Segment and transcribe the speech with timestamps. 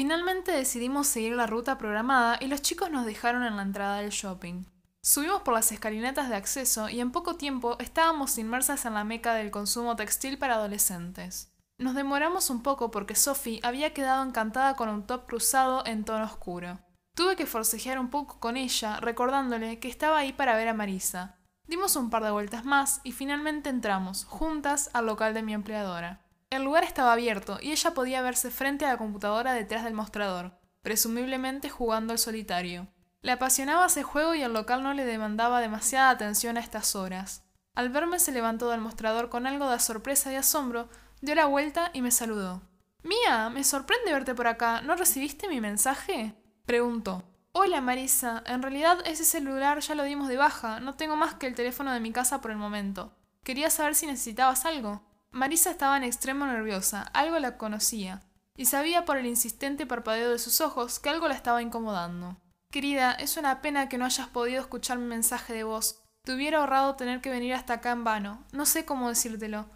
[0.00, 4.08] Finalmente decidimos seguir la ruta programada y los chicos nos dejaron en la entrada del
[4.08, 4.64] shopping.
[5.02, 9.34] Subimos por las escalinatas de acceso y en poco tiempo estábamos inmersas en la meca
[9.34, 11.52] del consumo textil para adolescentes.
[11.76, 16.24] Nos demoramos un poco porque Sophie había quedado encantada con un top cruzado en tono
[16.24, 16.78] oscuro.
[17.14, 21.36] Tuve que forcejear un poco con ella, recordándole que estaba ahí para ver a Marisa.
[21.66, 26.22] Dimos un par de vueltas más y finalmente entramos, juntas, al local de mi empleadora.
[26.50, 30.58] El lugar estaba abierto y ella podía verse frente a la computadora detrás del mostrador,
[30.82, 32.88] presumiblemente jugando al solitario.
[33.22, 37.44] Le apasionaba ese juego y el local no le demandaba demasiada atención a estas horas.
[37.76, 40.88] Al verme se levantó del mostrador con algo de sorpresa y asombro,
[41.20, 42.62] dio la vuelta y me saludó.
[43.04, 44.82] Mía, me sorprende verte por acá.
[44.82, 46.34] ¿No recibiste mi mensaje?
[46.66, 47.22] preguntó.
[47.52, 51.46] Hola Marisa, en realidad ese celular ya lo dimos de baja, no tengo más que
[51.46, 53.12] el teléfono de mi casa por el momento.
[53.44, 55.02] Quería saber si necesitabas algo.
[55.32, 58.20] Marisa estaba en extremo nerviosa, algo la conocía,
[58.56, 62.36] y sabía por el insistente parpadeo de sus ojos que algo la estaba incomodando.
[62.70, 66.02] Querida, es una pena que no hayas podido escuchar mi mensaje de voz.
[66.24, 68.44] Te hubiera ahorrado tener que venir hasta acá en vano.
[68.52, 69.66] No sé cómo decírtelo.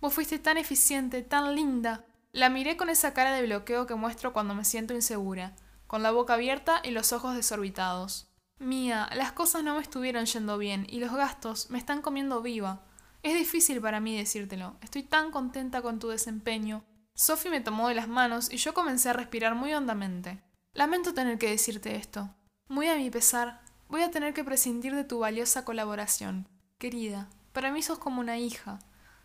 [0.00, 2.04] Vos fuiste tan eficiente, tan linda.
[2.32, 6.10] La miré con esa cara de bloqueo que muestro cuando me siento insegura, con la
[6.10, 8.28] boca abierta y los ojos desorbitados.
[8.58, 12.82] Mía, las cosas no me estuvieron yendo bien y los gastos me están comiendo viva.
[13.24, 14.76] Es difícil para mí decírtelo.
[14.82, 16.84] Estoy tan contenta con tu desempeño.
[17.14, 20.42] Sophie me tomó de las manos y yo comencé a respirar muy hondamente.
[20.74, 22.28] Lamento tener que decirte esto.
[22.68, 26.50] Muy a mi pesar, voy a tener que prescindir de tu valiosa colaboración.
[26.76, 28.78] Querida, para mí sos como una hija.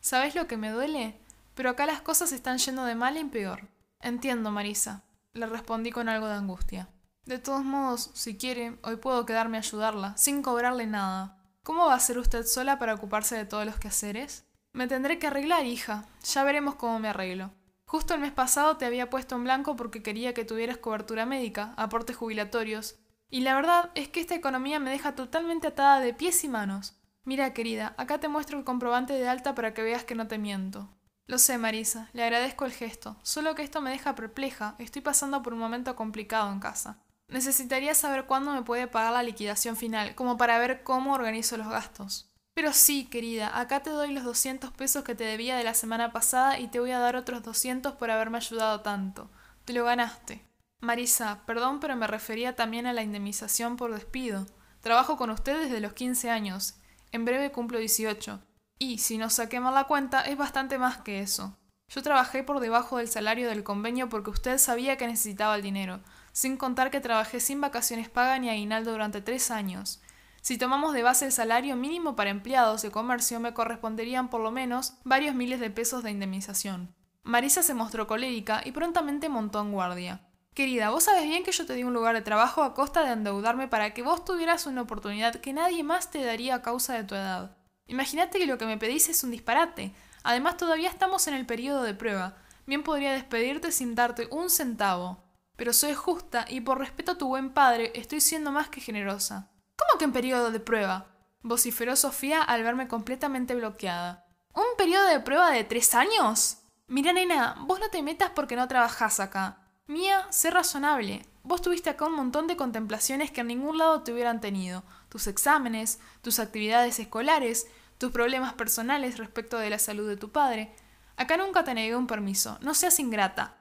[0.00, 1.20] ¿Sabes lo que me duele?
[1.54, 3.68] Pero acá las cosas están yendo de mal en peor.
[4.00, 5.04] Entiendo, Marisa.
[5.34, 6.88] Le respondí con algo de angustia.
[7.26, 11.38] De todos modos, si quiere, hoy puedo quedarme a ayudarla, sin cobrarle nada.
[11.64, 14.44] ¿Cómo va a ser usted sola para ocuparse de todos los quehaceres?
[14.74, 16.04] Me tendré que arreglar, hija.
[16.22, 17.52] Ya veremos cómo me arreglo.
[17.86, 21.72] Justo el mes pasado te había puesto en blanco porque quería que tuvieras cobertura médica,
[21.78, 22.96] aportes jubilatorios.
[23.30, 26.98] Y la verdad es que esta economía me deja totalmente atada de pies y manos.
[27.24, 30.36] Mira, querida, acá te muestro el comprobante de alta para que veas que no te
[30.36, 30.90] miento.
[31.26, 35.42] Lo sé, Marisa, le agradezco el gesto, solo que esto me deja perpleja, estoy pasando
[35.42, 36.98] por un momento complicado en casa.
[37.28, 41.68] Necesitaría saber cuándo me puede pagar la liquidación final, como para ver cómo organizo los
[41.68, 42.30] gastos.
[42.54, 46.12] Pero sí, querida, acá te doy los 200 pesos que te debía de la semana
[46.12, 49.28] pasada y te voy a dar otros 200 por haberme ayudado tanto.
[49.64, 50.44] Te lo ganaste.
[50.80, 54.46] Marisa, perdón, pero me refería también a la indemnización por despido.
[54.80, 56.76] Trabajo con usted desde los 15 años.
[57.10, 58.40] En breve cumplo 18.
[58.78, 61.56] Y, si no saqué mal la cuenta, es bastante más que eso.
[61.88, 66.00] Yo trabajé por debajo del salario del convenio porque usted sabía que necesitaba el dinero,
[66.34, 70.02] sin contar que trabajé sin vacaciones pagas ni aguinaldo durante tres años.
[70.42, 74.50] Si tomamos de base el salario mínimo para empleados de comercio, me corresponderían por lo
[74.50, 76.92] menos varios miles de pesos de indemnización.
[77.22, 80.22] Marisa se mostró colérica y prontamente montó en guardia.
[80.54, 83.12] Querida, vos sabes bien que yo te di un lugar de trabajo a costa de
[83.12, 87.04] endeudarme para que vos tuvieras una oportunidad que nadie más te daría a causa de
[87.04, 87.56] tu edad.
[87.86, 89.94] Imagínate que lo que me pedís es un disparate.
[90.24, 92.36] Además, todavía estamos en el periodo de prueba.
[92.66, 95.23] Bien podría despedirte sin darte un centavo.
[95.56, 99.50] Pero soy justa y por respeto a tu buen padre estoy siendo más que generosa.
[99.76, 101.14] ¿Cómo que en periodo de prueba?
[101.42, 104.26] vociferó Sofía al verme completamente bloqueada.
[104.54, 106.58] ¿Un periodo de prueba de tres años?
[106.86, 109.58] Mira, nena, vos no te metas porque no trabajás acá.
[109.86, 111.26] Mía, sé razonable.
[111.42, 114.82] Vos tuviste acá un montón de contemplaciones que en ningún lado te hubieran tenido.
[115.10, 117.66] Tus exámenes, tus actividades escolares,
[117.98, 120.74] tus problemas personales respecto de la salud de tu padre.
[121.16, 122.58] Acá nunca te negué un permiso.
[122.62, 123.58] No seas ingrata.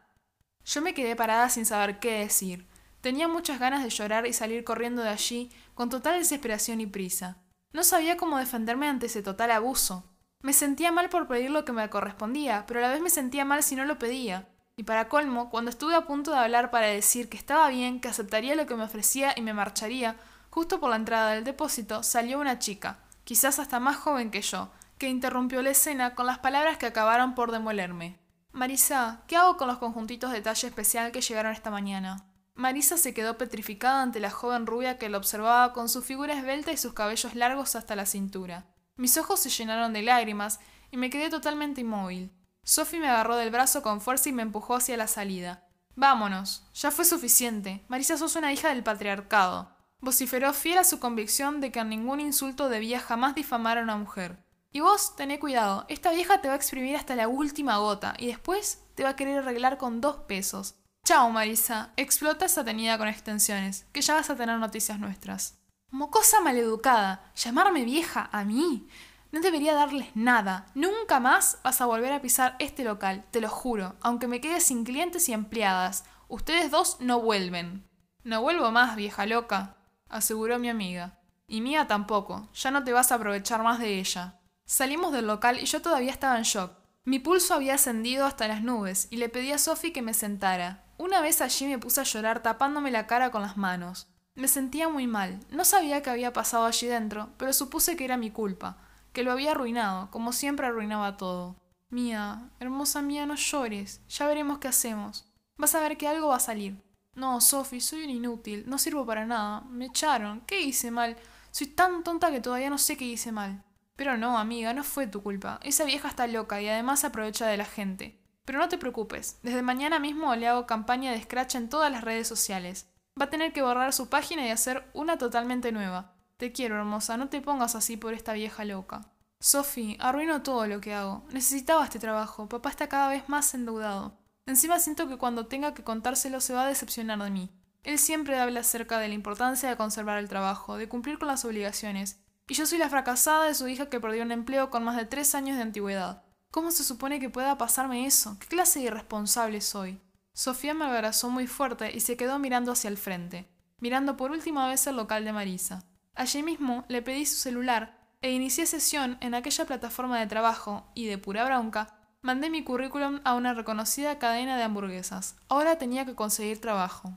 [0.66, 2.68] Yo me quedé parada sin saber qué decir.
[3.01, 7.38] Tenía muchas ganas de llorar y salir corriendo de allí con total desesperación y prisa.
[7.74, 10.06] No sabía cómo defenderme ante ese total abuso.
[10.41, 13.46] Me sentía mal por pedir lo que me correspondía, pero a la vez me sentía
[13.46, 14.47] mal si no lo pedía.
[14.75, 18.07] Y para colmo, cuando estuve a punto de hablar para decir que estaba bien, que
[18.07, 20.16] aceptaría lo que me ofrecía y me marcharía,
[20.50, 24.72] justo por la entrada del depósito salió una chica, quizás hasta más joven que yo,
[24.97, 28.22] que interrumpió la escena con las palabras que acabaron por demolerme.
[28.53, 32.28] Marisa, ¿qué hago con los conjuntitos de talla especial que llegaron esta mañana?
[32.53, 36.72] Marisa se quedó petrificada ante la joven rubia que la observaba con su figura esbelta
[36.72, 38.67] y sus cabellos largos hasta la cintura.
[38.96, 40.59] Mis ojos se llenaron de lágrimas
[40.91, 42.32] y me quedé totalmente inmóvil.
[42.64, 45.67] Sophie me agarró del brazo con fuerza y me empujó hacia la salida.
[45.96, 46.67] Vámonos.
[46.76, 47.84] Ya fue suficiente.
[47.88, 49.76] Marisa sos una hija del patriarcado.
[49.99, 54.44] Vociferó fiel a su convicción de que ningún insulto debía jamás difamar a una mujer.
[54.75, 58.25] Y vos, tené cuidado, esta vieja te va a exprimir hasta la última gota y
[58.25, 60.73] después te va a querer arreglar con dos pesos.
[61.05, 65.59] Chao, Marisa, explota esa tenida con extensiones, que ya vas a tener noticias nuestras.
[65.91, 68.87] Mocosa maleducada, llamarme vieja a mí.
[69.31, 70.66] No debería darles nada.
[70.73, 74.59] Nunca más vas a volver a pisar este local, te lo juro, aunque me quede
[74.59, 76.03] sin clientes y empleadas.
[76.29, 77.87] Ustedes dos no vuelven.
[78.23, 79.75] No vuelvo más, vieja loca,
[80.09, 81.20] aseguró mi amiga.
[81.46, 84.40] Y mía tampoco, ya no te vas a aprovechar más de ella.
[84.65, 86.71] Salimos del local y yo todavía estaba en shock.
[87.05, 90.85] Mi pulso había ascendido hasta las nubes y le pedí a Sophie que me sentara.
[90.97, 94.07] Una vez allí me puse a llorar tapándome la cara con las manos.
[94.35, 95.39] Me sentía muy mal.
[95.51, 98.77] No sabía qué había pasado allí dentro, pero supuse que era mi culpa,
[99.11, 101.57] que lo había arruinado, como siempre arruinaba todo.
[101.89, 104.01] Mía, hermosa mía, no llores.
[104.07, 105.25] Ya veremos qué hacemos.
[105.57, 106.81] Vas a ver que algo va a salir.
[107.15, 108.63] No, Sophie, soy un inútil.
[108.65, 109.61] No sirvo para nada.
[109.69, 110.41] Me echaron.
[110.47, 111.15] ¿Qué hice mal?
[111.51, 113.63] Soy tan tonta que todavía no sé qué hice mal.
[113.95, 115.59] Pero no, amiga, no fue tu culpa.
[115.63, 118.19] Esa vieja está loca y además aprovecha de la gente.
[118.45, 122.03] Pero no te preocupes, desde mañana mismo le hago campaña de Scratch en todas las
[122.03, 122.90] redes sociales.
[123.19, 126.16] Va a tener que borrar su página y hacer una totalmente nueva.
[126.37, 129.01] Te quiero, hermosa, no te pongas así por esta vieja loca.
[129.40, 131.25] Sophie, arruino todo lo que hago.
[131.31, 132.49] Necesitaba este trabajo.
[132.49, 134.17] Papá está cada vez más endeudado.
[134.46, 137.51] Encima siento que cuando tenga que contárselo se va a decepcionar de mí.
[137.84, 141.43] Él siempre habla acerca de la importancia de conservar el trabajo, de cumplir con las
[141.46, 144.95] obligaciones, y yo soy la fracasada de su hija que perdió un empleo con más
[144.95, 146.23] de tres años de antigüedad.
[146.51, 148.37] ¿Cómo se supone que pueda pasarme eso?
[148.40, 149.99] ¿Qué clase de irresponsable soy?
[150.34, 153.47] Sofía me abrazó muy fuerte y se quedó mirando hacia el frente,
[153.79, 155.84] mirando por última vez el local de Marisa.
[156.16, 161.07] Allí mismo le pedí su celular e inicié sesión en aquella plataforma de trabajo y
[161.07, 165.35] de pura bronca mandé mi currículum a una reconocida cadena de hamburguesas.
[165.49, 167.11] Ahora tenía que conseguir trabajo.